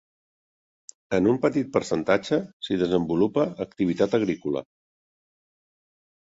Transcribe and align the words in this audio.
En 1.17 1.27
un 1.31 1.35
petit 1.43 1.69
percentatge 1.75 2.39
s'hi 2.69 2.79
desenvolupa 2.85 3.45
activitat 3.67 4.17
agrícola. 4.21 4.65